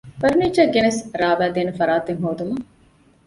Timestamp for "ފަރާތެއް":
1.79-2.21